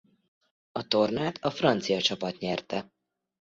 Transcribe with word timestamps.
A 0.71 0.87
tornát 0.87 1.37
a 1.43 1.51
francia 1.51 2.01
csapat 2.01 2.37
nyerte. 2.39 2.91